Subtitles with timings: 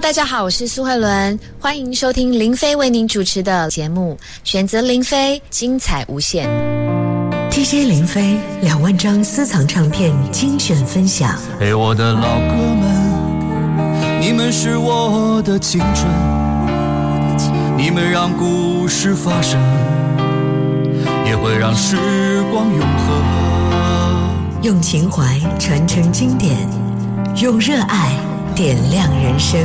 [0.00, 6.48] 大家好，我是苏慧伦，欢迎收听林飞为您主持的节目，选择林飞，精彩无限。
[7.50, 11.38] DJ 林飞两万张私藏唱片精选分享。
[11.60, 16.08] 嘿，我的老哥们，你们是我的青春，
[17.76, 19.60] 你们让故事发生，
[21.26, 24.62] 也会让时光永恒。
[24.62, 26.56] 用情怀传承经典，
[27.36, 28.12] 用热爱
[28.54, 29.60] 点亮人生。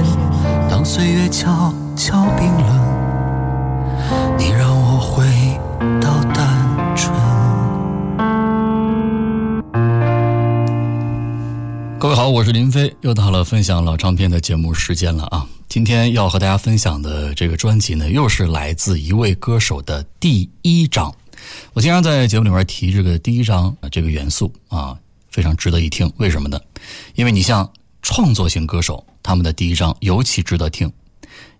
[0.86, 5.26] 岁月悄悄冰冷，你让我回
[6.00, 7.12] 到单纯。
[11.98, 15.44] 各位好，我是林飞，又到了分享老唱片的节目时间了啊！
[15.68, 21.12] 今天要和大家分享的这个专辑呢，又是来自一位歌手的第一张。
[21.74, 24.96] 我经常在节目里面提这个第一张这个元素啊，
[25.32, 26.14] 非常值得一听。
[26.18, 26.60] 为什么呢？
[27.16, 27.68] 因为你像
[28.04, 30.94] 创作型歌手，他们的第一张尤其值得听。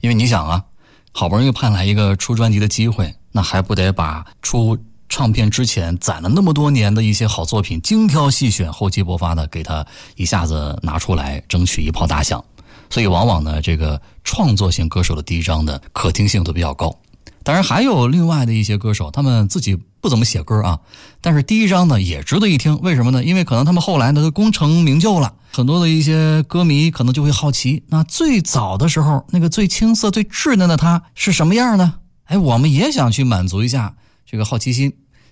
[0.02, 0.64] 因为你想啊，
[1.12, 4.78] 好不容易盼来一个出专辑的机会，那还不得把出
[5.10, 9.84] 唱片之前攒了那么多年的一些好作品精挑细选、厚积薄发的给他
[10.16, 12.44] 一下子拿出来，争取一炮打响。
[12.90, 16.96] 所以往往呢，这个创作型歌手的第一张的可听性都比较高。
[17.44, 20.80] 当然还有另外的一些歌手，他们自己不怎么写歌啊，
[21.22, 22.80] 但是第一张呢也值得一听。
[22.82, 23.24] 为什么呢？
[23.24, 31.94] 因为可能他们后来呢都功成名就了，很多的一些歌迷可能就会好奇，那最早的时候那个最青涩、最稚嫩的他是什么样呢？
[32.26, 33.96] 哎，我们也想去满足一下
[34.30, 34.92] 这个好奇心。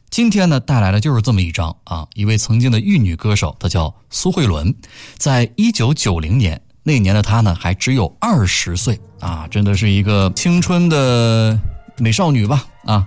[0.10, 4.74] 今天呢带来的就是这么一张啊，一位曾经的玉女歌手，她叫苏慧伦，
[5.18, 11.60] 在一九九零年那年的她呢还只有二十岁啊，真的是一个青春的。
[11.98, 13.06] 美少女吧，啊，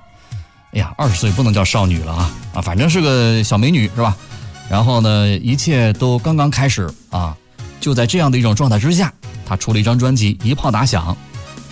[0.72, 4.14] 哎呀，二十岁不能叫少女了啊，啊，反正是个小美女是吧？
[4.68, 7.36] 然后呢，一切都刚刚开始啊，
[7.80, 9.12] 就在这样的一种状态之下，
[9.46, 11.16] 他出了一张专辑，一炮打响。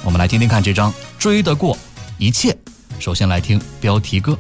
[0.04, 1.76] 我们来听听看这张《追得过
[2.18, 2.52] 一切》。
[3.00, 4.38] 首先来听标题歌，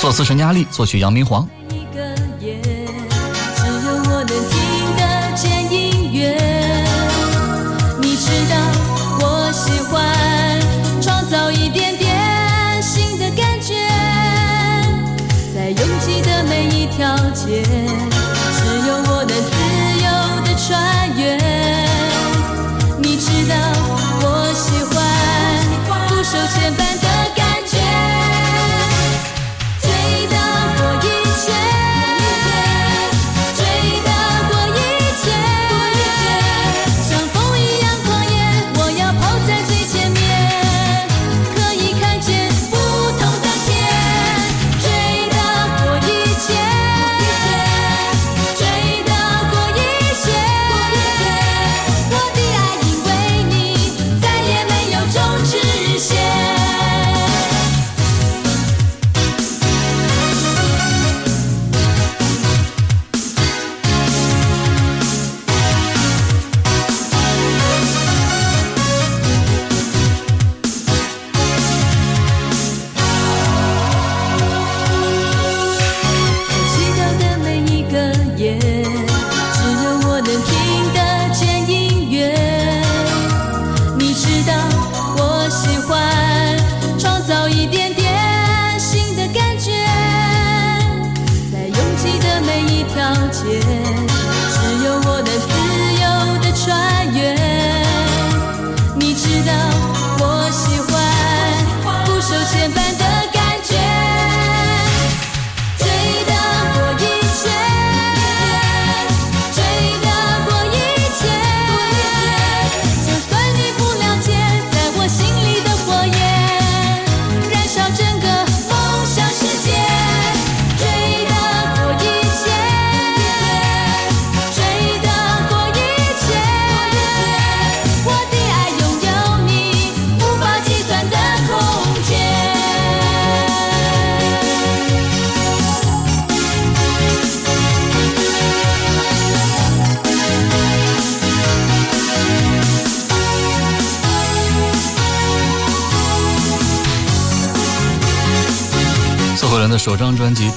[0.00, 1.48] 作词陈嘉丽，作曲杨明煌。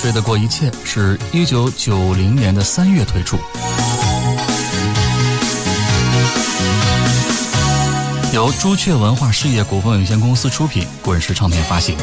[0.08, 3.38] 张专辑《追得过一切》是一九九零年的三月推出，
[8.34, 11.98] 由朱雀文化事业股份有限公司出品，滚石唱片发行。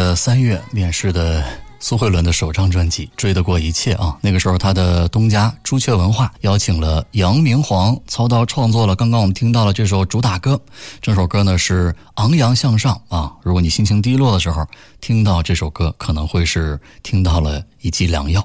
[0.00, 1.44] 呃三月面试的
[1.78, 10.58] 苏慧伦的首张专辑《追得过一切》啊，那个时候他的东家朱雀文化邀请了杨明煌操刀创作了刚刚我们听到了这首主打歌。
[11.02, 14.66] 这首歌呢是昂扬向上啊，如果你心情低落的时候
[15.02, 18.42] 听到这首歌，可能会是听到了一剂良药。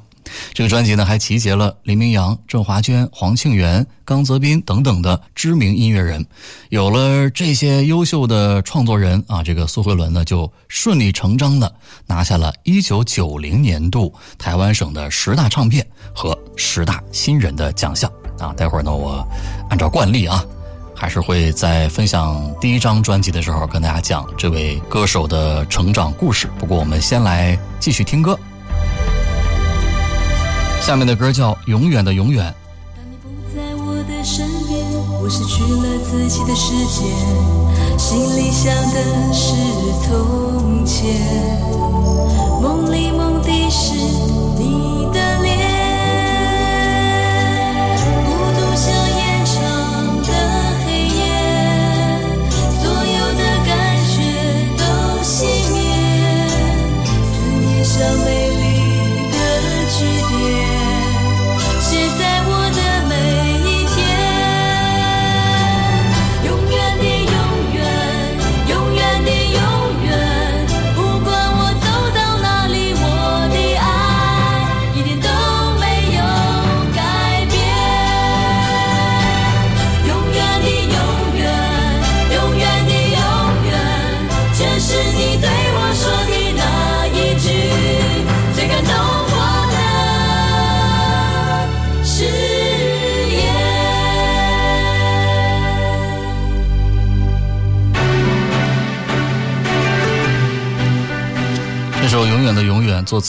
[0.53, 6.25] 这个专辑呢，还集结了林明阳、郑华娟、黄庆元、刚泽斌等等的知名音乐人。
[6.69, 11.73] 有了这些优秀的创作人啊，这个苏慧伦呢，就顺理成章的
[12.05, 18.53] 拿下了一九九零年度台湾省的十大唱片和十大新人的奖项啊。
[18.53, 19.25] 待会儿呢，我
[19.69, 20.43] 按照惯例啊，
[20.95, 26.49] 还是会在分享第一张专辑的时候跟大家讲这位歌手的成长故事。
[26.57, 28.37] 不过，我们先来继续听歌。
[30.85, 32.45] 下面的歌叫《永远的永远》。
[32.95, 34.85] 当你不在我的身边，
[35.19, 37.01] 我失去了自己的世界，
[37.97, 39.55] 心里想的是
[40.05, 41.59] 从前，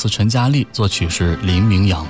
[0.08, 2.06] 陈佳丽，作曲是林明阳。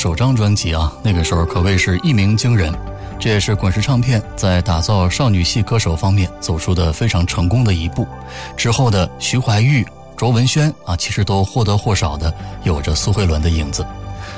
[0.00, 2.72] 首张专辑啊，那个时候可谓是一鸣惊人。
[3.18, 8.08] 这也是滚石唱片在打造少女系歌手方面走出的非常成功的一步。
[8.56, 9.84] 之后的徐怀钰、
[10.16, 13.84] 卓文萱啊，其实都或多或少的有着苏慧伦的影子。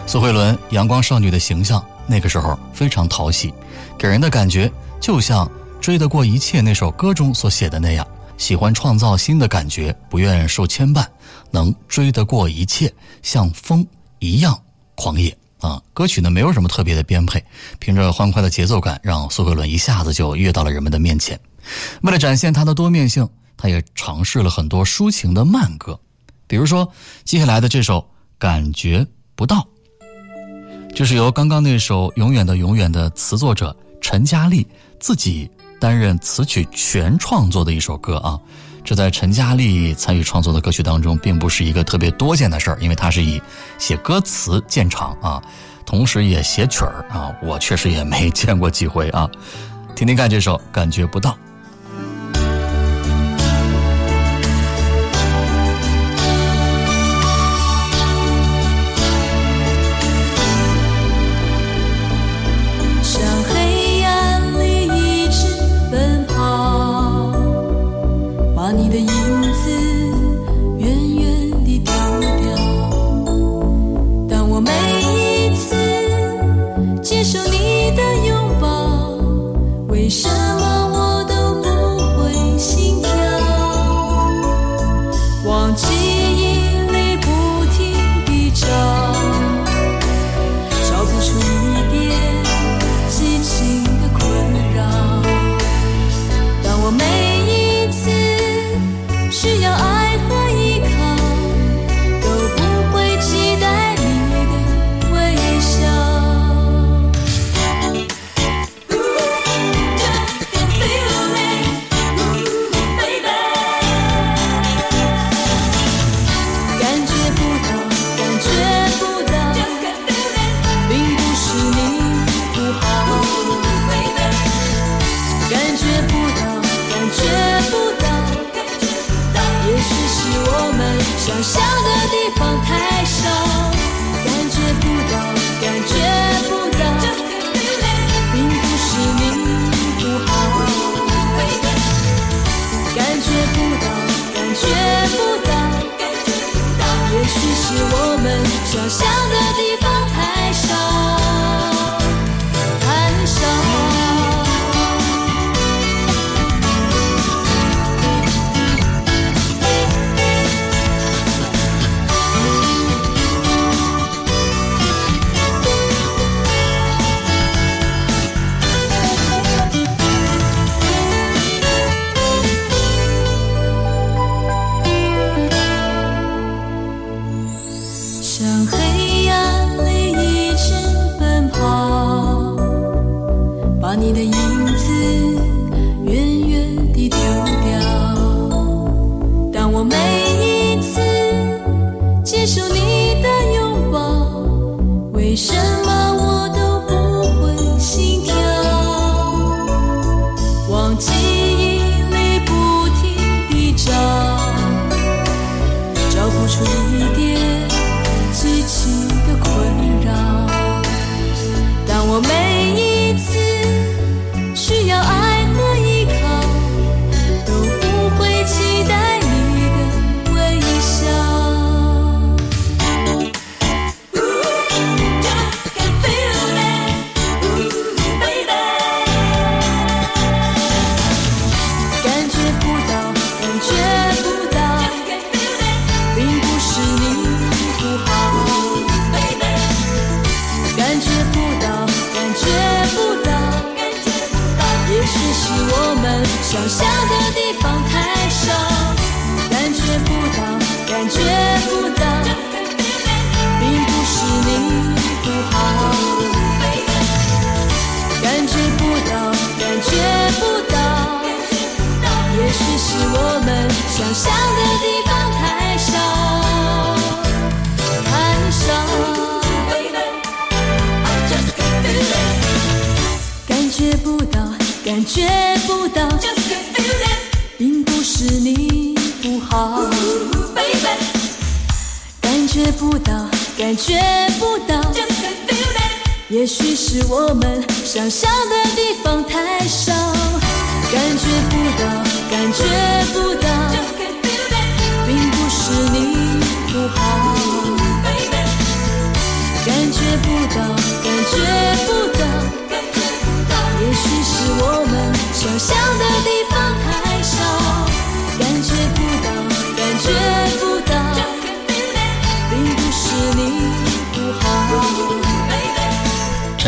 [0.05, 3.55] 苏慧伦阳光少女的形象，那个时候非常讨喜，
[3.97, 4.69] 给人的感觉
[5.01, 5.47] 就像
[5.81, 8.05] 《追得过一切》那首歌中所写的那样，
[8.37, 11.07] 喜欢创造新的感觉，不愿受牵绊，
[11.53, 12.93] 能追得过一切，
[13.23, 13.87] 像风
[14.19, 14.61] 一样
[14.97, 15.81] 狂野啊！
[15.95, 17.43] 歌曲呢没有什么特别的编配，
[17.79, 21.41] 凭着欢快的节奏感，让苏慧伦一下子就跃到了人们的面前。
[22.03, 23.27] 为了展现她的多面性，
[23.57, 25.99] 她也尝试了很多抒情的慢歌，
[26.47, 26.93] 比如说
[27.25, 27.99] 接下来的这首
[28.39, 29.57] 《感觉不到》。
[30.95, 34.67] 就是由刚刚那首《永远的永远》的词作者陈嘉丽
[35.01, 35.51] 自己
[35.81, 38.39] 担任词曲全创作的一首歌啊。
[38.85, 43.41] 这在陈佳丽参与创作的歌曲当中，并不是一个特别多见的事儿，因为她是以
[43.79, 45.43] 写歌词见长啊，
[45.87, 47.33] 同时也写曲儿啊。
[47.43, 49.31] 我确实也没 见过几回啊。
[49.95, 51.31] 听听看这首《感觉不到》。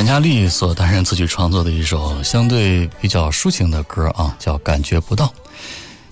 [0.04, 5.24] 陈嘉丽所担任词曲创作的一首相对比较抒情的歌啊，叫《感觉不到》。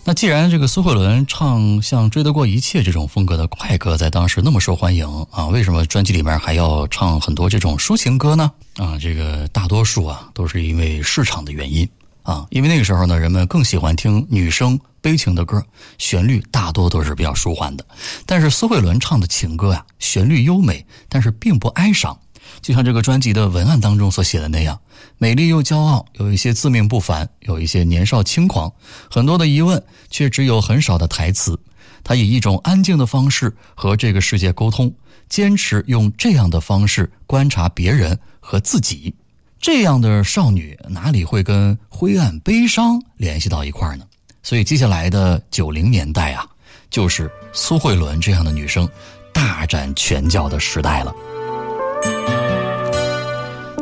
[0.02, 8.50] 那既然这个苏慧伦唱像《追得过一切》这种风格的快歌在当时那么受欢迎啊，为什么专辑里面还要唱很多这种抒情歌呢？
[8.78, 11.86] 啊，这个大多数啊都是因为市场的原因
[12.22, 15.62] 啊，因为那个时候呢，人们更喜欢听女生悲情的歌，
[15.98, 17.84] 旋律大多都是比较舒缓的。
[18.24, 22.18] 但是苏慧伦唱的情歌呀，旋律优美，但是并不哀伤。
[22.62, 24.80] 就像这个专辑的文案当中所写的那样，
[25.18, 28.72] 美丽又骄傲，有一些自命不凡，有一些年少轻狂，
[29.10, 31.58] 很多的疑问，却只有很少的台词。
[32.04, 34.94] 她以一种安静的方式和这个世界沟通，
[35.28, 39.14] 坚持用这样的方式观察别人和自己。
[39.60, 44.04] 这样的少女哪里会跟灰暗悲伤联系到一块儿呢？
[44.42, 46.44] 所以接下来的九零年代啊，
[46.90, 48.88] 就是苏慧伦这样的女生
[49.32, 51.14] 大展拳脚的时代了。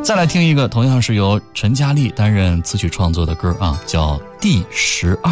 [0.03, 5.31] 再来听一个，同样是由陈嘉丽担任词曲创作的歌啊，叫《第十二》。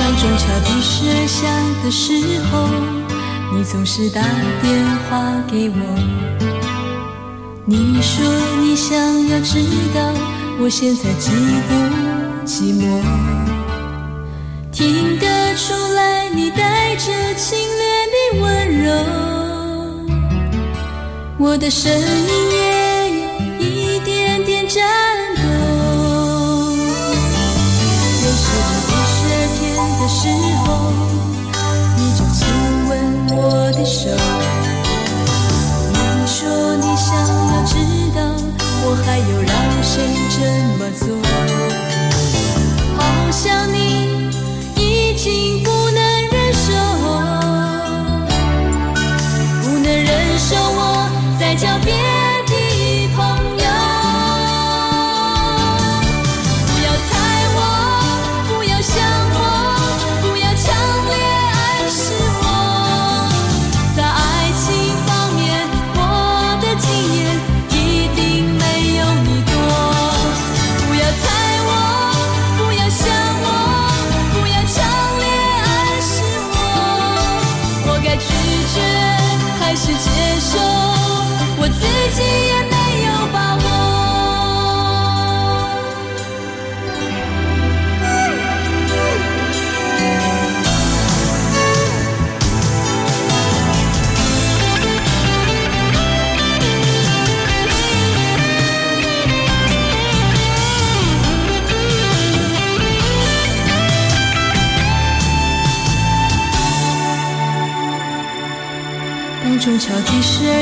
[0.00, 1.46] 当中桥第十二下
[1.84, 2.68] 的时候，
[3.56, 4.20] 你总是打
[4.62, 6.57] 电话给我。
[7.70, 8.24] 你说
[8.62, 8.96] 你想
[9.28, 9.62] 要知
[9.94, 10.00] 道
[10.58, 11.28] 我现在寂
[11.68, 11.74] 不
[12.46, 12.82] 寂寞，
[14.72, 18.46] 听得出来你带着侵略的温
[18.82, 18.88] 柔，
[21.36, 22.00] 我的声音
[22.52, 23.26] 也有
[23.60, 24.82] 一点点颤
[25.36, 25.42] 抖。
[28.22, 29.60] 认识你第十二天
[30.00, 30.16] 的时
[30.64, 30.66] 候，
[31.98, 32.40] 你就亲
[32.88, 32.90] 吻
[33.36, 33.36] 我
[33.72, 34.08] 的手。
[35.92, 36.48] 你说，
[39.08, 40.38] 还有让谁这
[40.76, 41.16] 么做？
[42.94, 43.77] 好想你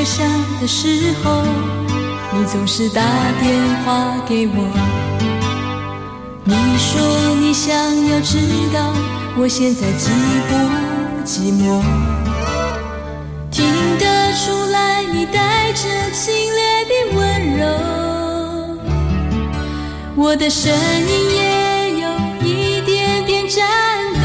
[0.06, 0.24] 想
[0.60, 1.42] 的时候，
[2.32, 3.02] 你总是打
[3.42, 4.54] 电话给我。
[6.44, 7.74] 你说你想
[8.06, 8.38] 要知
[8.72, 8.94] 道
[9.36, 10.08] 我现在寂
[10.46, 10.54] 不
[11.26, 11.82] 寂寞，
[13.50, 13.66] 听
[13.98, 17.18] 得出来你带着侵略的温
[17.58, 17.66] 柔，
[20.14, 22.06] 我的声音也有
[22.46, 23.66] 一点点颤
[24.14, 24.20] 抖。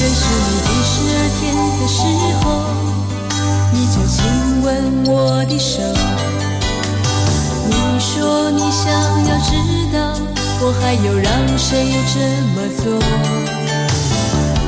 [0.00, 1.42] 认识你第十二天
[1.78, 2.00] 的时
[2.40, 2.44] 候，
[4.64, 5.82] 吻我的手。
[7.68, 8.90] 你说你想
[9.28, 9.52] 要知
[9.92, 9.96] 道，
[10.60, 12.16] 我还有让谁这
[12.54, 12.84] 么做？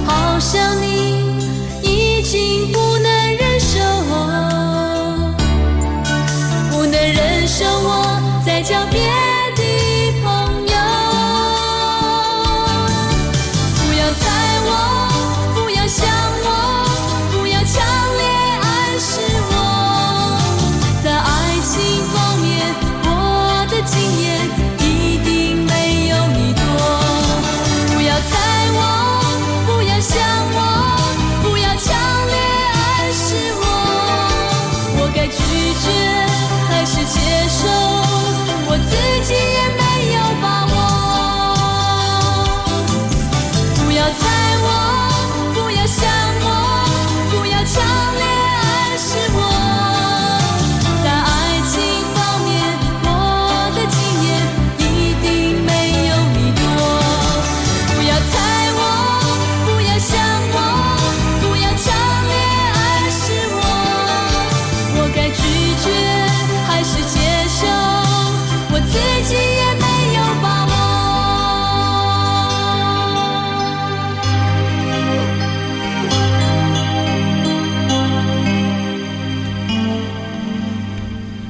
[0.06, 0.84] 好像你
[1.82, 3.74] 已经不能忍受，
[6.70, 9.00] 不能忍受我再交别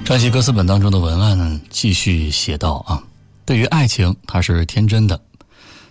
[0.07, 3.03] 专辑歌词本当中的文案，继续写道啊，
[3.45, 5.21] 对于爱情，他是天真的，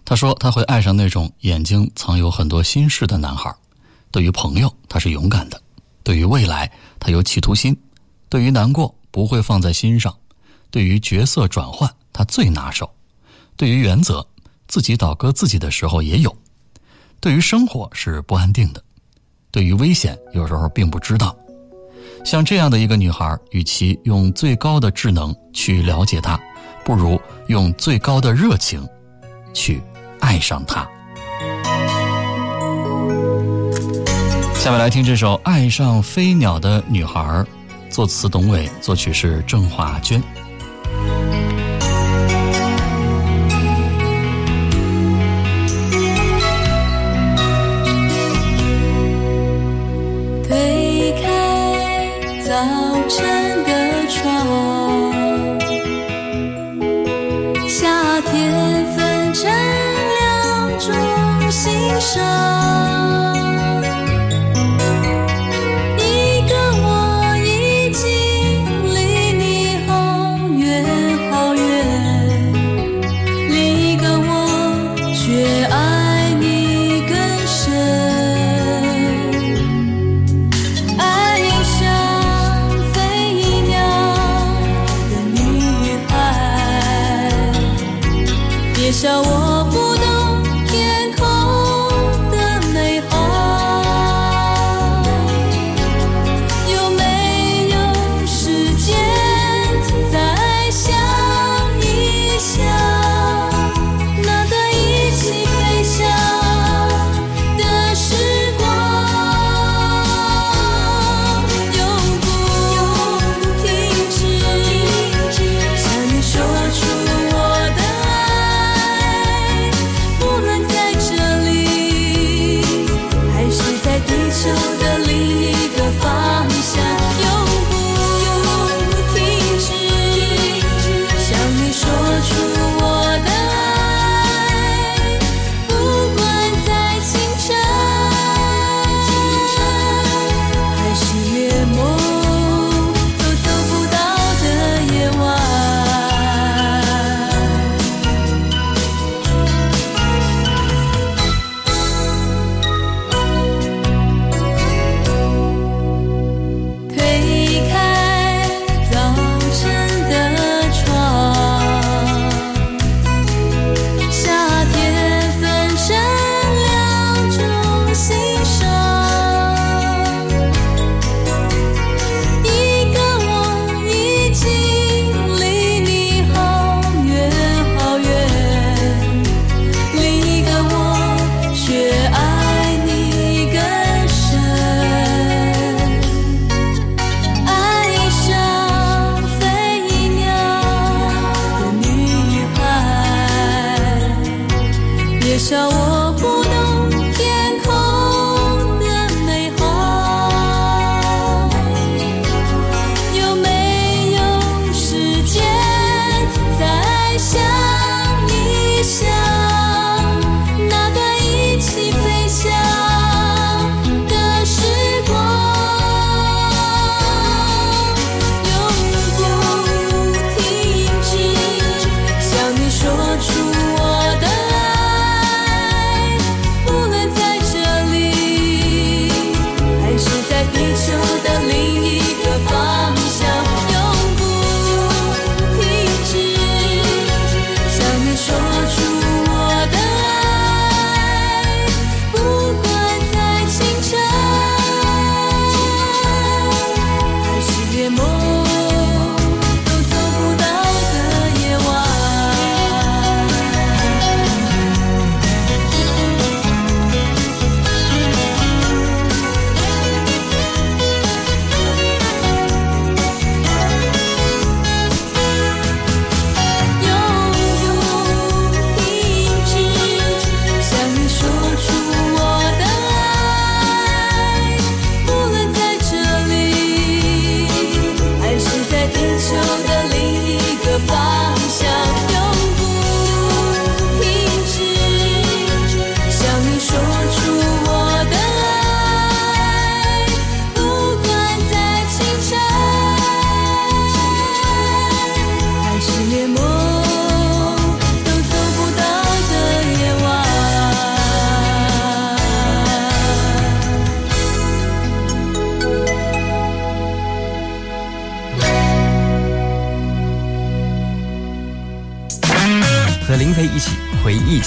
[0.06, 3.54] 他说他会爱上那种眼睛藏有很多心事的男孩。
[4.12, 5.58] 对于朋友，他是勇敢的；
[6.02, 7.74] 对于未来，他有企图心；
[8.30, 10.14] 对于难过，不会放在心上；
[10.72, 12.86] 对于角色转换，他最拿手；
[13.58, 14.26] 对于原则，
[14.70, 16.32] 自己倒戈自己的时候也有；
[17.20, 18.80] 对于生活是不安定的；
[19.52, 21.36] 对于危险，有时候并不知道。
[22.26, 26.38] 像这样的一个女孩，与其用最高的智能去了解她，
[26.84, 28.84] 不如用最高的热情
[29.54, 29.80] 去
[30.20, 30.86] 爱上她。
[34.56, 37.22] 下面来听这首《爱上飞鸟的女孩》，
[37.92, 40.20] 作词董伟，作曲是郑华娟。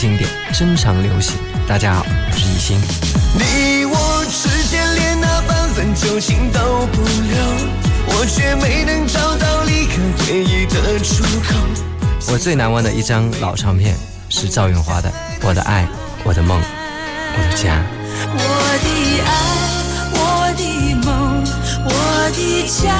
[0.01, 1.35] 经典，珍藏流行。
[1.67, 2.81] 大家好，我是艺兴。
[3.35, 7.37] 你我之间连那半分旧情都不留，
[8.07, 11.57] 我却没能找到的出口。
[12.31, 13.97] 我最难忘的一张老唱片
[14.29, 15.09] 是赵咏华的
[15.43, 15.85] 《我的爱，
[16.23, 17.75] 我的梦，我的家》。
[18.35, 18.39] 我
[18.85, 18.89] 的
[19.27, 19.35] 爱，
[20.15, 21.43] 我的梦，
[21.85, 21.91] 我
[22.37, 22.95] 的家，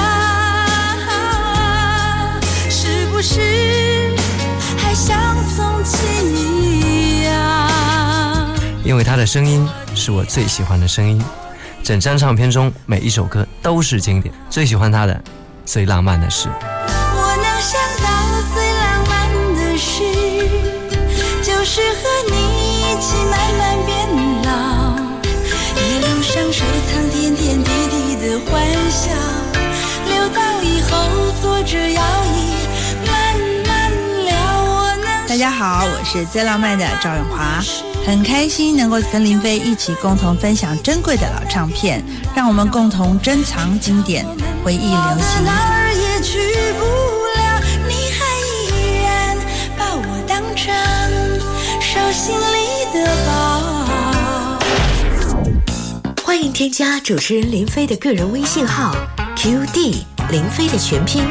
[2.69, 3.98] 是不是还
[5.09, 7.67] 像从前一样？
[8.83, 11.19] 因为他的声音是我最喜欢的声音，
[11.83, 14.31] 整张唱片中每一首歌都是经典。
[14.51, 15.19] 最喜欢他的，
[15.65, 16.47] 最浪漫的事。
[16.47, 18.07] 我能想到
[18.53, 19.11] 最浪漫
[19.55, 20.03] 的事，
[21.41, 22.35] 就是和你
[22.83, 23.91] 一起慢慢变
[24.43, 24.49] 老，
[25.75, 28.51] 一路上收藏点点滴滴的欢
[28.91, 29.09] 笑，
[30.05, 30.91] 留到以后
[31.41, 31.99] 坐着摇
[32.35, 32.38] 椅
[35.39, 37.63] 大家好，我是最浪漫的赵永华，
[38.05, 42.03] 很开心能够跟林飞一起共同分享珍贵的老唱片，
[42.35, 44.25] 让我们共同珍藏经典，
[44.65, 45.45] 回忆流行。
[45.45, 46.39] 哪儿也去
[46.77, 46.83] 不
[47.39, 49.37] 了，你还依然
[49.77, 50.75] 把我当成
[51.79, 53.31] 手心里的宝。
[56.21, 58.93] 欢迎添加主持人林飞的个人微信号
[59.37, 61.23] QD 林飞的全拼，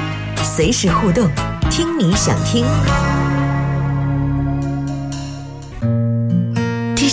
[0.43, 1.29] 随时互动，
[1.71, 2.65] 听你想听。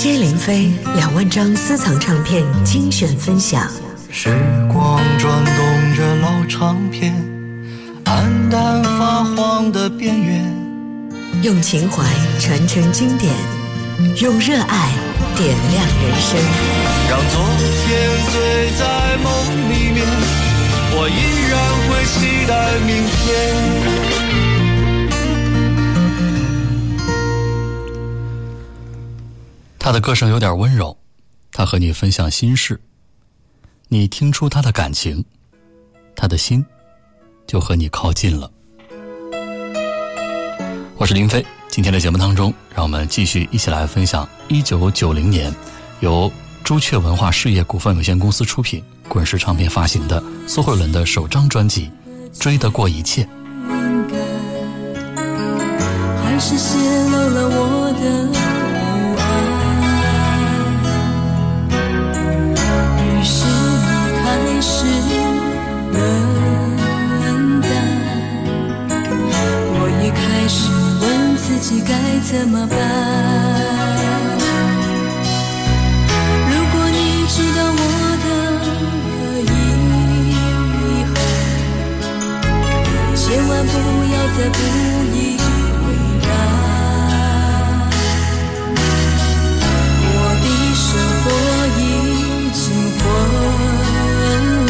[0.06, 3.68] DJ 林飞两万张私藏唱片精选分享，
[4.12, 4.30] 时
[4.72, 7.12] 光转动着老唱片，
[8.04, 10.46] 暗淡发黄的边缘。
[11.42, 12.04] 用情怀
[12.40, 13.34] 传承经典，
[14.22, 14.92] 用热爱
[15.36, 16.40] 点亮人生。
[17.10, 17.44] 让昨
[17.82, 17.90] 天
[18.32, 19.34] 醉在梦
[19.72, 20.06] 里面，
[20.92, 21.18] 我依
[21.50, 21.58] 然
[21.90, 23.85] 会期待明天。
[29.86, 30.98] 他的歌声有点温柔，
[31.52, 32.82] 他和你分享心事，
[33.88, 35.24] 你听出他的感情，
[36.16, 36.66] 他的心
[37.46, 38.52] 就和你靠近了。
[40.98, 45.54] 我是林飞，今天的节目当中，让我们继续一起来分享一九九零年
[46.00, 46.32] 由
[46.64, 51.92] 朱雀文化事业股份有限公司出品、滚石唱片发行的苏慧伦的首张专辑
[52.40, 53.24] 《追得过一切》。
[71.88, 71.94] 该
[72.24, 72.76] 怎么办。
[76.50, 77.82] 如果你知道我
[78.24, 78.28] 的
[79.44, 79.54] 遗
[81.14, 81.16] 憾。
[83.16, 83.74] 千万不
[84.14, 84.60] 要再不
[85.14, 85.18] 以
[85.86, 85.88] 为
[86.22, 86.28] 然。
[90.08, 90.46] 我的
[90.76, 90.86] 生
[91.22, 91.26] 活
[91.78, 91.82] 已
[92.52, 92.64] 经
[92.98, 93.02] 混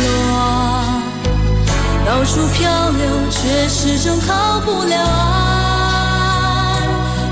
[0.01, 0.33] 乱，
[2.05, 3.35] 到处漂流，却
[3.69, 4.29] 始终靠
[4.61, 5.44] 不了岸。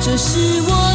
[0.05, 0.92] 这是我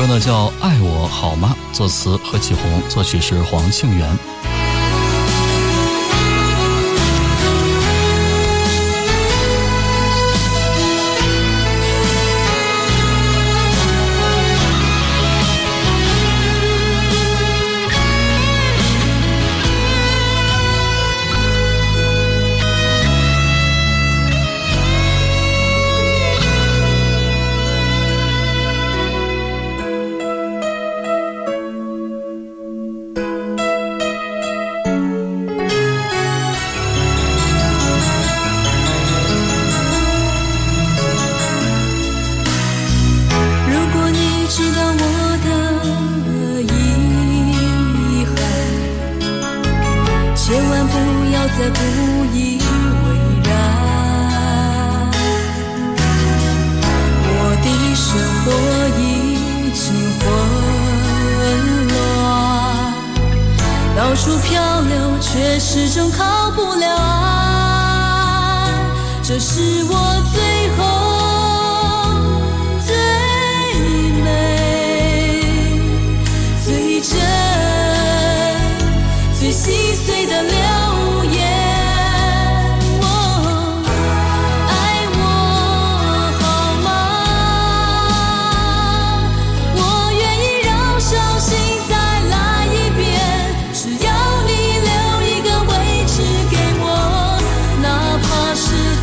[0.00, 4.18] 歌呢叫《爱我好吗》，作词何启宏，作曲是黄庆元。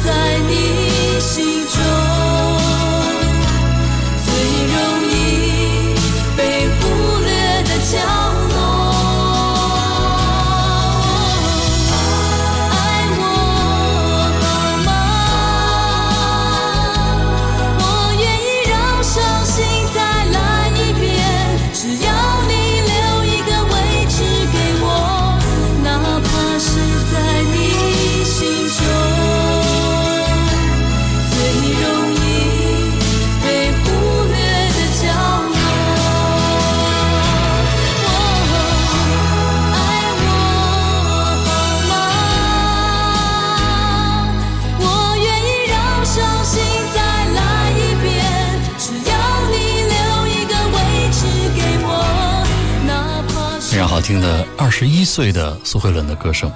[0.07, 0.46] 是
[54.07, 56.49] 听的二十一岁的苏慧伦的歌声。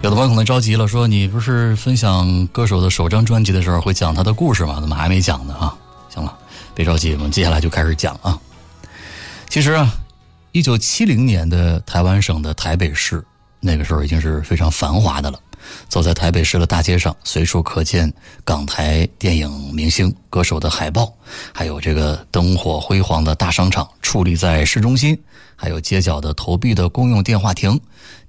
[0.00, 4.78] 有的朋友可能着急了，说你不是分享歌手的首张专辑的时候会讲他的故事吗？
[4.80, 5.54] 怎么还没讲呢？
[5.54, 5.74] 啊，
[6.08, 6.32] 行了，
[6.72, 8.38] 别着急，我们接下来就开始讲啊。
[9.48, 9.92] 其实啊，
[10.52, 13.24] 一九七零年的台湾省的台北市，
[13.58, 15.40] 那个时候已经是非常繁华的了。
[15.88, 18.12] 走在台北市的大街上，随处可见
[18.44, 21.12] 港台电影明星、歌手的海报，
[21.52, 25.18] 还有这个灯火辉煌的大商场矗立在市中心，
[25.56, 27.78] 还有街角的投币的公用电话亭、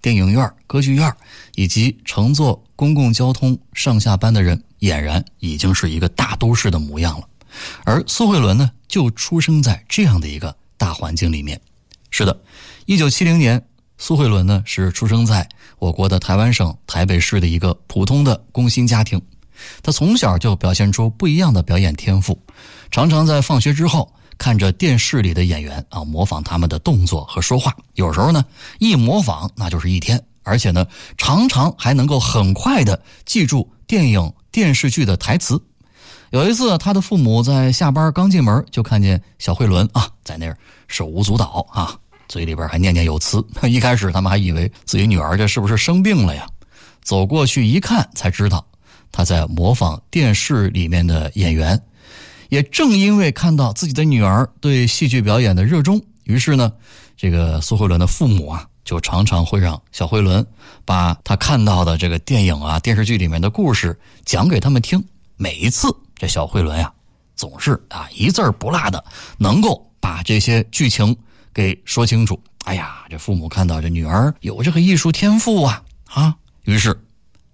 [0.01, 1.11] 电影院、歌剧院，
[1.55, 7.27] 以及乘坐公共交通上下班的人，俨然已经是一个大都市的模样了。
[7.83, 11.59] 而苏慧伦呢，就出生在这样的一个大环境里面。
[12.09, 12.41] 是的，
[12.85, 13.63] 一九七零年，
[14.05, 15.47] 苏慧伦呢是出生在
[15.79, 19.21] 我国的台湾省台北市的一个普通的工薪家庭。
[19.81, 22.37] 她从小就表现出不一样的表演天赋，
[22.91, 27.73] 常常在放学之后看着电视里的演员啊，模仿他们的动作和说话。
[27.93, 28.43] 有时候呢，
[28.77, 30.85] 一模仿那就是一天，而且呢，
[31.17, 35.57] 常常还能够很快的记住电影、电视剧的台词。
[36.31, 40.57] 有一次，他的父母在下班刚进门，就看见小慧伦啊在那儿
[40.89, 41.95] 手舞足蹈啊，
[42.27, 43.45] 嘴里边还念念有词。
[43.63, 46.47] 一开始他们还以为自己女儿这是不是生病了呀？
[47.01, 48.65] 走过去一看，才知道
[49.11, 51.81] 她在模仿电视里面的演员。
[52.49, 56.71] 也正因为看到自己的女儿对戏剧表演的热衷，于是呢，
[57.17, 60.45] 这个苏慧伦的父母啊，就常常会让小慧伦
[60.85, 65.03] 把她看到的这个电影啊、电视剧里面的故事讲给他们听。
[65.35, 66.93] 每一次，这小慧伦呀，
[67.35, 69.03] 总是啊一字不落的
[69.37, 71.17] 能够把这些剧情
[71.53, 72.39] 给说清楚。
[72.65, 75.81] 哎呀，这父母看到这女儿有这个艺术天赋啊
[76.13, 76.33] 啊，
[76.63, 76.97] 于是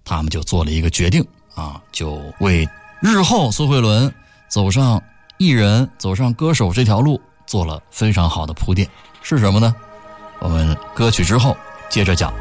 [0.04, 1.24] 他们就做了一个决定
[1.54, 2.68] 啊，就为
[3.00, 4.12] 日后苏慧伦
[4.48, 5.02] 走上
[5.38, 8.88] 艺人、走上歌手这条路做了非常好的铺垫。
[9.22, 9.74] 是什么呢？
[10.38, 11.56] 我们歌曲之后
[11.88, 12.32] 接着讲。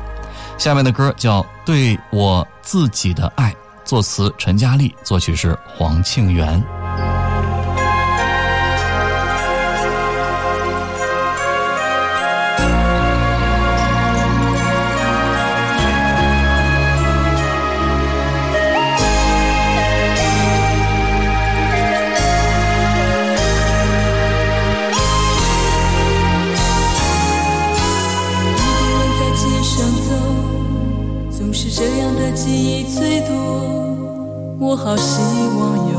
[0.58, 3.52] 下面的歌叫《对我自己的爱》，
[3.86, 6.62] 作词陈嘉丽，作曲是黄庆元。
[34.82, 35.22] 好希
[35.60, 35.96] 望有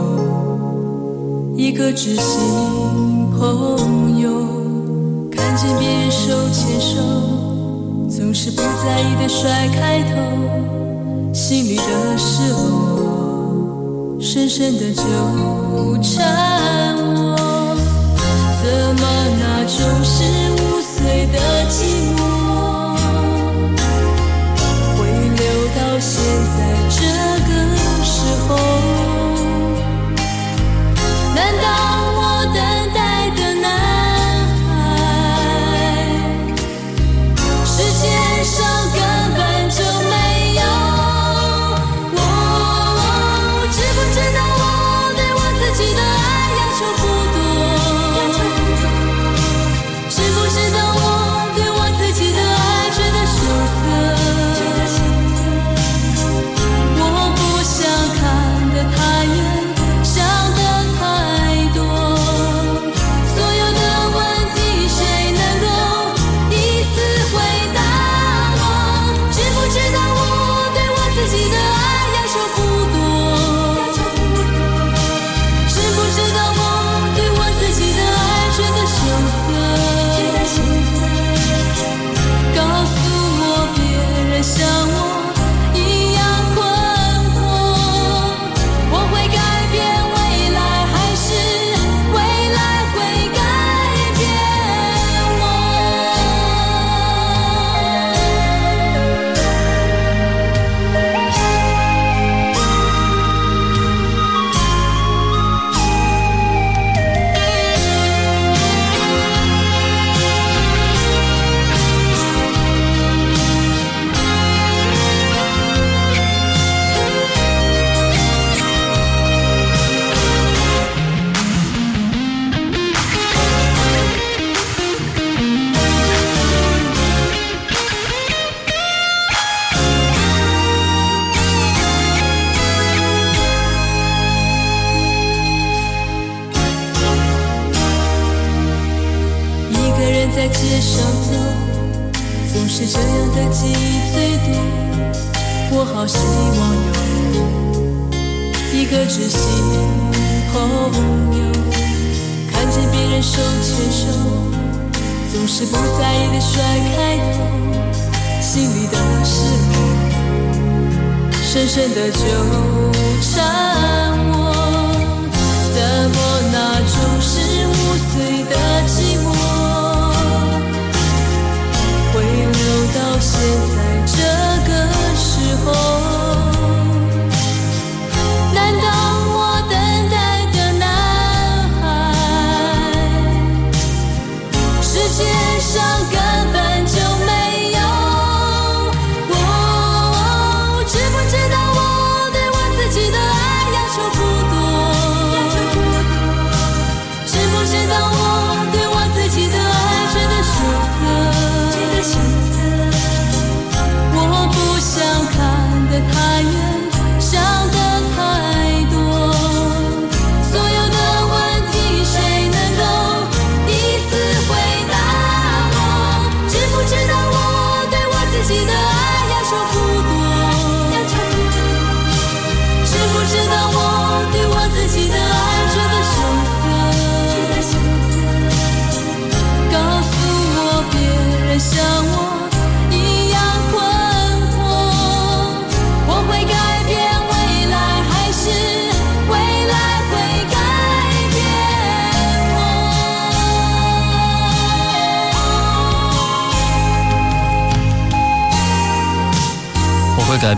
[1.55, 4.31] 一个知心朋友，
[5.31, 6.97] 看见别人手牵手，
[8.09, 10.15] 总是不在意的甩开头，
[11.35, 15.03] 心里的失落，深深的纠
[16.03, 17.37] 缠我。
[18.63, 18.67] 怎
[18.97, 19.03] 么
[19.39, 20.25] 那种十
[20.55, 21.39] 五岁的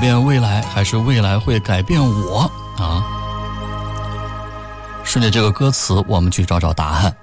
[0.02, 3.06] 变未来，还是未来会改变我啊？
[5.04, 7.16] 顺着这个歌词，我们去找找答案。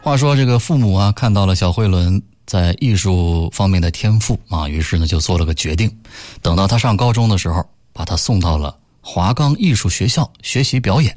[0.00, 5.94] 话说，这个父母啊，看到了小慧伦在艺术方面的天赋啊，于是呢就做了个决定，
[6.40, 7.62] 等到他上高中的时候，
[7.92, 11.14] 把他送到了华冈艺术学校学习表演。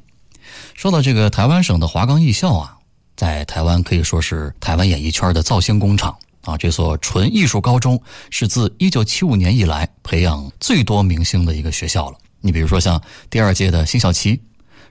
[0.73, 2.75] 说到这个台湾省的华冈艺校啊，
[3.15, 6.57] 在台湾可以说是台湾演艺圈的造星工厂啊。
[6.57, 12.17] 这所纯艺术高中是自1975年以来培养最多明星的一个学校了。
[12.41, 14.41] 你比如说像第二届的辛晓琪，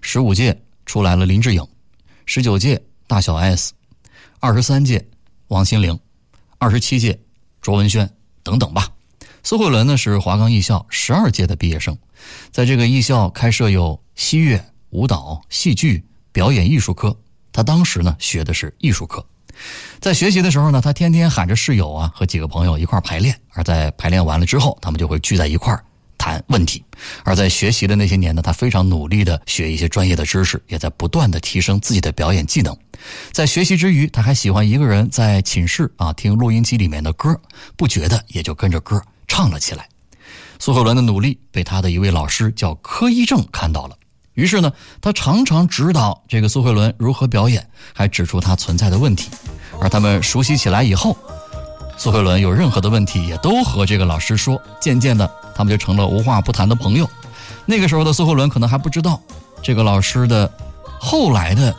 [0.01, 1.67] 十五届出来了林志颖，
[2.27, 3.73] 十九届大小 S，
[4.39, 5.09] 二十三届
[5.49, 5.99] 王心凌，
[6.59, 7.19] 二十七届
[7.63, 8.09] 卓文萱
[8.43, 8.89] 等等吧。
[9.43, 11.97] 苏慧伦呢是华冈艺校十二届的毕业生，
[12.51, 17.17] 在这个艺校开设有西乐、舞蹈、戏剧、表演艺术科。
[17.51, 19.25] 他当时呢学的是艺术科，
[20.01, 25.77] 在学习的时候呢，他天天喊着室友啊和几个朋友一块排练，而在排练完了之后，他们就会聚在一块
[26.17, 26.85] 谈问题。
[27.25, 32.77] 而在学习的那些年呢，他非常努力的学一些专业的知识，也在不断的提升自己的表演技能。
[33.33, 37.41] 在学习之余，他还喜欢一个人在寝室啊听录音机里面的歌，
[37.77, 39.89] 不觉得也就跟着歌唱了起来。
[40.61, 43.97] 苏慧伦的努力被他的一位老师叫柯一正看到了，
[44.39, 49.29] 于是呢，他常常指导这个苏慧伦如何表演，还指出她存在的问题。
[49.81, 51.17] 而他们熟悉起来以后，
[51.97, 57.11] 苏慧伦有任何的问题也都和这个老师说，渐渐的，他们就成了无话不谈的朋友。
[57.67, 59.21] 那个时候的苏慧伦可能还不知道，
[59.61, 60.49] 这个老师的
[61.01, 61.75] 后来的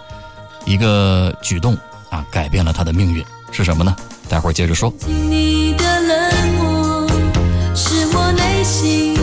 [0.65, 1.77] 一个举动
[2.09, 3.95] 啊，改变了他的命运是什么呢？
[4.27, 4.93] 待会儿接着说。
[5.07, 7.07] 你的冷漠，
[7.73, 9.15] 是我内心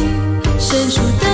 [0.59, 1.26] 深处的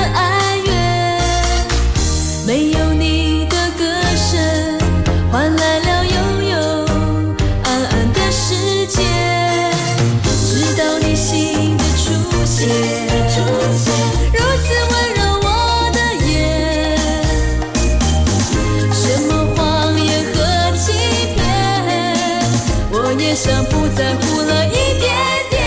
[23.32, 25.08] 我也像不在乎了一点
[25.48, 25.64] 点。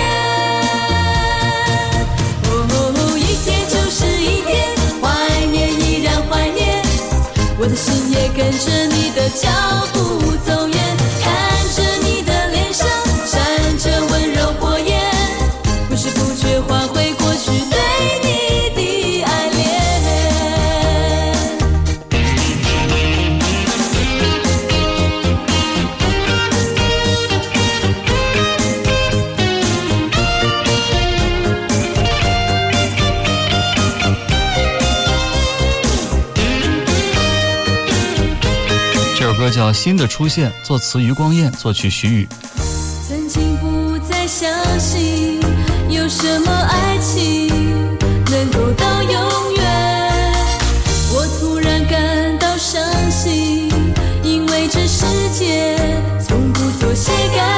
[2.43, 2.53] 哦，
[3.17, 4.53] 一天就是一天，
[5.01, 5.07] 怀
[5.47, 6.83] 念依然怀念，
[7.57, 9.49] 我的心也跟着你的脚
[9.93, 9.97] 步
[10.45, 10.77] 走远，
[39.65, 42.27] 这首歌叫《新的出现》，作词余光彦，作曲徐宇。
[43.07, 44.47] 曾经不再相
[44.79, 45.39] 信
[45.89, 47.47] 有什么爱情
[48.29, 50.33] 能够到永远，
[51.11, 53.71] 我突然感到伤心，
[54.23, 55.03] 因为这世
[55.33, 55.75] 界
[56.19, 57.54] 从不做些改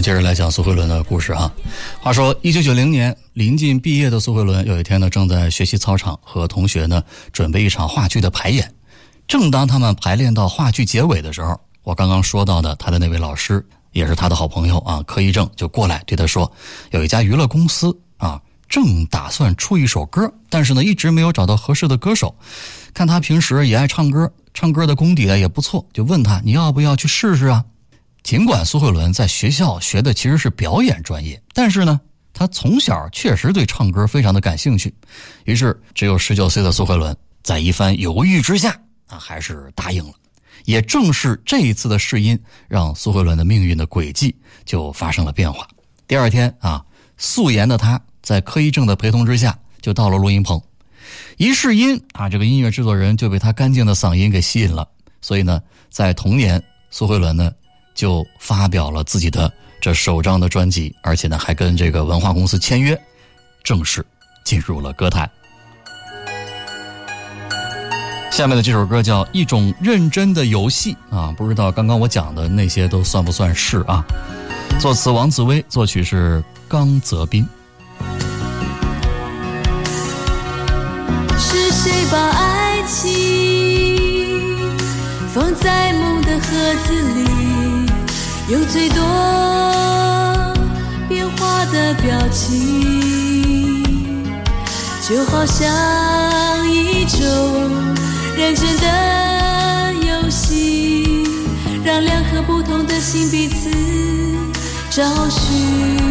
[0.00, 1.52] 接着来讲苏慧伦的故事啊。
[2.00, 8.72] 话说，一九九零年临近毕业的苏慧伦，有一天呢，正在学习操场和同学呢准备一场话剧的排演。
[9.28, 16.50] 正当他们排练到话剧结尾的时候，我刚刚说到的他的那位老师，也是他的好朋友啊，柯一正就过来对他说，
[16.90, 22.34] 有一家娱乐公司啊，正打算出一首歌，但是呢，一直没有找到合适的歌手。
[22.92, 27.64] 看他平时也爱唱歌，唱歌的功底啊也不错，就问他你要不要去试试啊？
[28.22, 32.00] 尽管苏慧伦在学校学的其实是表演专业，但是呢，
[32.32, 34.94] 她从小确实对唱歌非常的感兴趣。
[35.44, 40.12] 于是，只有十九岁的苏慧伦在一番犹豫之下，啊，还是答应了。
[40.66, 45.66] 也正是这一次的试音，让苏慧伦的命运的轨迹就发生了变化。
[46.06, 46.84] 第二天啊，
[47.16, 50.60] 素颜的她在柯一正的陪同之下，就到了录音棚。
[51.38, 54.86] 一试音啊，这个音乐制作人就被她干净的嗓音给吸引了。
[55.22, 57.50] 所以呢，在同年，苏慧伦呢
[58.00, 62.98] 就发表了自己的这首张的专辑，而且呢还跟这个文化公司签约，
[63.62, 64.02] 正式
[64.42, 65.30] 进入了歌坛。
[68.30, 74.02] 下面的这首歌叫《一种认真的游戏》啊，不知道刚刚我讲的那些都算不算是啊？
[74.80, 77.46] 作词王子威，作曲是刚泽斌。
[81.38, 84.74] 是谁把爱情
[85.34, 87.29] 放在梦的盒子里，
[88.50, 89.00] 有最多
[91.08, 93.80] 变化的表情，
[95.08, 97.20] 就好像一种
[98.36, 101.24] 认真的游戏，
[101.84, 103.70] 让两颗不同的心彼此
[104.90, 106.08] 找寻。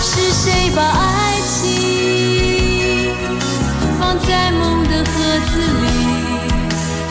[0.00, 3.10] 是谁把爱情
[3.98, 5.10] 放在梦的盒
[5.50, 5.86] 子里，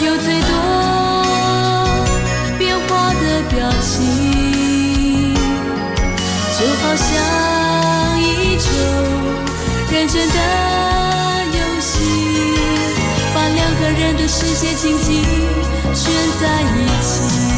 [0.05, 0.55] 有最多
[3.97, 5.33] 心，
[6.57, 7.07] 就好像
[8.21, 8.67] 一种
[9.91, 10.35] 认真的
[11.57, 11.93] 游戏，
[13.33, 15.23] 把两个人的世界紧紧
[15.95, 17.56] 圈在一起。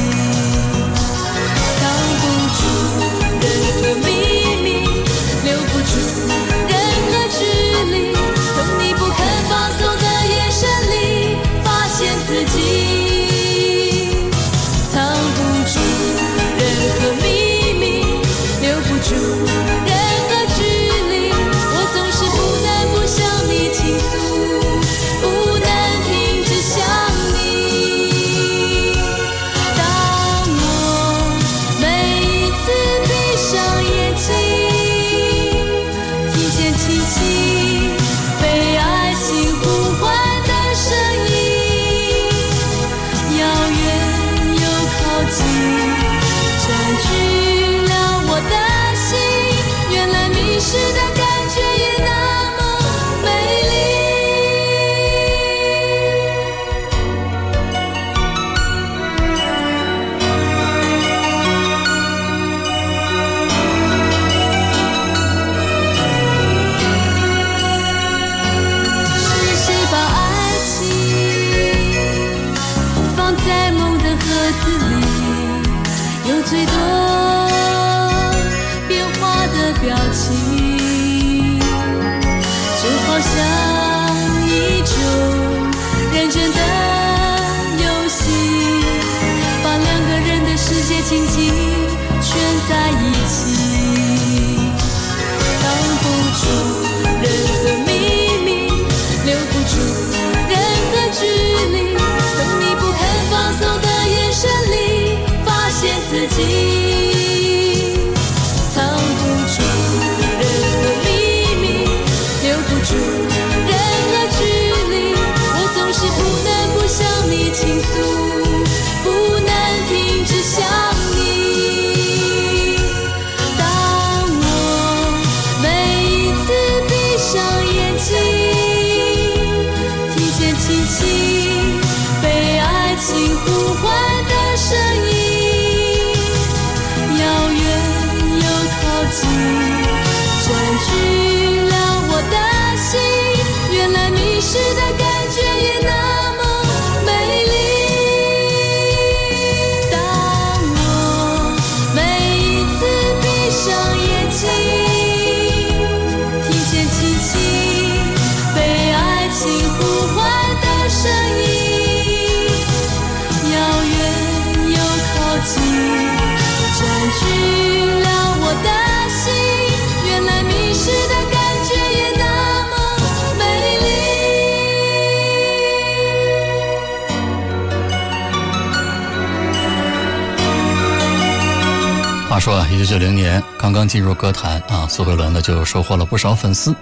[182.40, 186.74] 说啊，一九九零年刚刚进入歌坛啊，苏慧伦呢就收获了不少粉丝。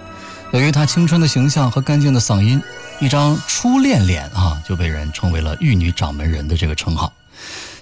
[0.51, 2.61] 由于她青春的形象和干净的嗓音，
[2.99, 7.11] 一张初恋脸啊，就被人称为了“玉女掌门人”的这个称号。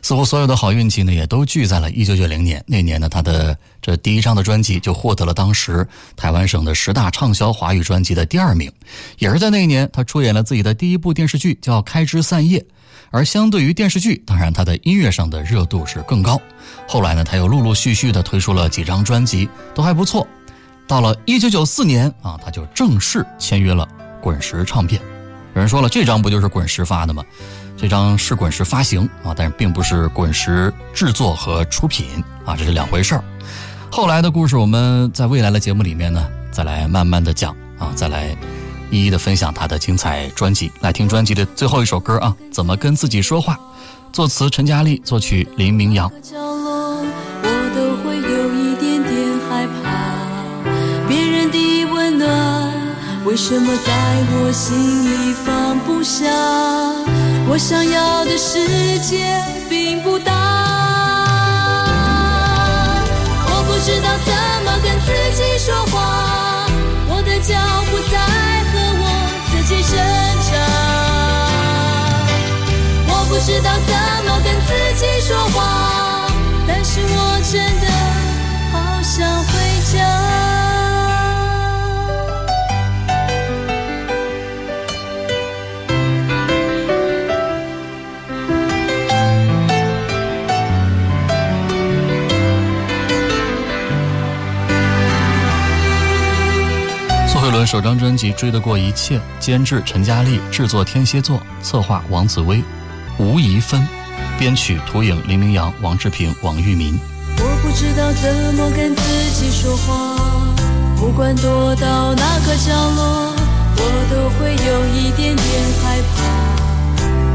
[0.02, 2.64] 似乎所有的好运气呢，也都聚在了一九九零年。
[2.66, 8.72] 那年呢，她的这第一张的专辑就获得了当时台湾省的十大畅销华语专辑的第二名。
[9.20, 12.60] 也是在那一年，她出演了自己的第一部电视剧，叫《开枝散叶》。
[13.12, 16.40] 而相对于电视剧，当然他的音乐上的热度是更高。
[16.88, 20.28] 后来呢，他又陆陆续续的推出了几张专辑，都还不错。
[20.88, 23.88] 到了一九九四年啊，他就正式签约了
[24.22, 25.02] 滚石唱片。
[25.56, 27.24] 有人说了，这张不就是滚石发的吗？
[27.78, 32.06] 这张是滚石发行啊，但是并不是滚石制作和出品
[32.46, 33.24] 啊，这是两回事儿。
[33.92, 38.36] 后来的故事，我们在未来的节目里面呢，再来慢慢的讲啊，再来
[38.90, 40.72] 一一的分享他的精彩专辑。
[40.82, 43.60] 来听专辑的最后一首歌啊，怎么跟自己说话？
[44.12, 46.10] 作词陈佳丽，作曲林明阳。
[46.22, 47.04] 角落，
[47.44, 51.08] 我都会有一点点害怕。
[51.08, 52.74] 别人的温暖，
[53.26, 53.92] 为什么在
[54.32, 56.26] 我心里放不下？
[57.50, 60.45] 我想要的世界并不大。
[73.46, 73.94] 知道怎
[74.26, 76.28] 么跟自己说话，
[76.68, 77.86] 但是我真的
[78.72, 79.54] 好想回
[79.94, 80.00] 家。
[97.28, 102.64] 苏慧伦首张专辑《追得过一切》，监制陈嘉丽，制作天蝎座，策划王紫薇，
[103.18, 103.88] 吴怡芬，
[104.38, 107.00] 编曲涂影林明阳、王志平、王玉民。
[107.38, 109.02] 我不知道怎么跟自
[109.32, 110.16] 己说话，
[110.98, 113.34] 不管躲到哪个角落，
[113.78, 115.46] 我都会有一点点
[115.82, 116.16] 害怕。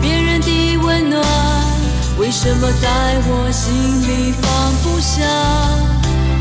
[0.02, 1.22] 别人的温暖，
[2.18, 3.72] 为什么在我心
[4.02, 5.22] 里放不下？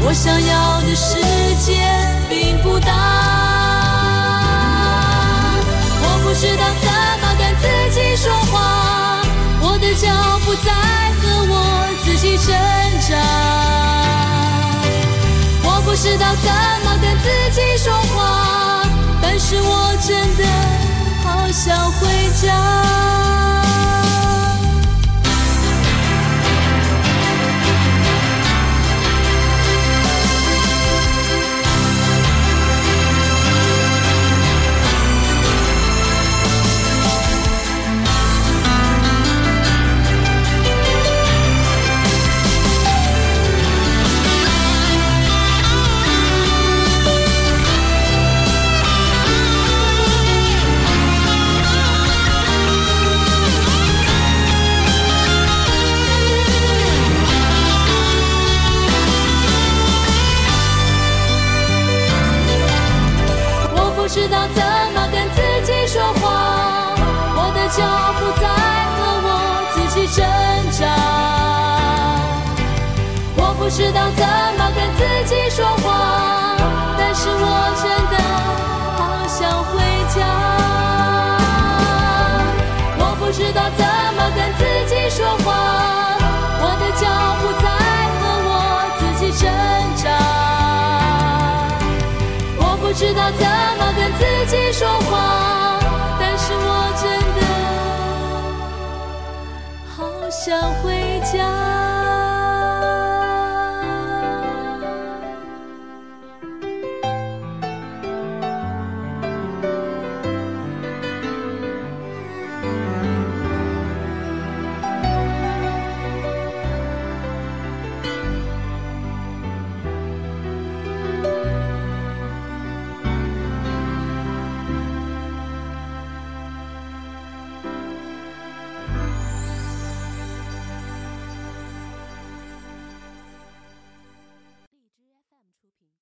[0.02, 1.16] 我想要的世
[1.66, 1.76] 界
[2.30, 2.90] 并不大。
[6.02, 6.88] 我不知道怎
[7.22, 7.64] 么跟自
[7.94, 8.58] 己说话，
[9.82, 10.08] 的脚
[10.46, 10.72] 步在
[11.22, 11.54] 和我
[12.04, 12.48] 自己挣
[13.08, 13.12] 扎。
[15.64, 16.52] 我不知道怎
[16.84, 18.84] 么跟自己说话，
[19.22, 20.44] 但是我真的
[21.24, 22.48] 好想回家。